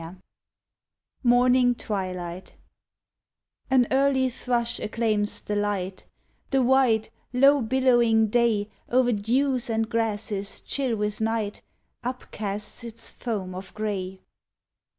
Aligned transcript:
61 0.01 0.21
MORNING 1.23 1.75
TWILIGHT 1.75 2.55
An 3.69 3.85
early 3.91 4.29
thrush 4.31 4.79
acclaims 4.79 5.41
the 5.41 5.55
light— 5.55 6.07
The 6.49 6.63
wide, 6.63 7.09
low 7.33 7.61
billowing 7.61 8.29
day 8.29 8.71
O'er 8.91 9.11
dews 9.11 9.69
and 9.69 9.87
grasses 9.87 10.59
chill 10.61 10.95
with 10.95 11.21
night 11.21 11.61
Upcasts 12.03 12.83
its 12.83 13.11
foam 13.11 13.53
of 13.53 13.71
grey. 13.75 14.21